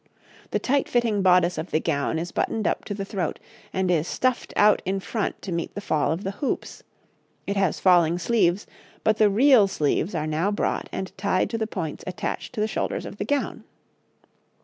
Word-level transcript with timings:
The 0.49 0.57
tight 0.57 0.89
fitting 0.89 1.21
bodice 1.21 1.59
of 1.59 1.69
the 1.69 1.79
gown 1.79 2.17
is 2.17 2.31
buttoned 2.31 2.65
up 2.67 2.85
to 2.85 2.95
the 2.95 3.05
throat, 3.05 3.37
and 3.71 3.91
is 3.91 4.07
stuffed 4.07 4.51
out 4.55 4.81
in 4.83 4.99
front 4.99 5.39
to 5.43 5.51
meet 5.51 5.75
the 5.75 5.79
fall 5.79 6.11
of 6.11 6.23
the 6.23 6.31
hoops; 6.41 6.81
it 7.45 7.55
has 7.55 7.79
falling 7.79 8.17
sleeves, 8.17 8.65
but 9.03 9.17
the 9.17 9.29
real 9.29 9.67
sleeves 9.67 10.15
are 10.15 10.25
now 10.25 10.49
brought 10.49 10.89
and 10.91 11.15
tied 11.19 11.51
to 11.51 11.57
the 11.59 11.67
points 11.67 12.03
attached 12.07 12.53
to 12.53 12.59
the 12.59 12.67
shoulders 12.67 13.05
of 13.05 13.17
the 13.17 13.25
gown. 13.25 13.63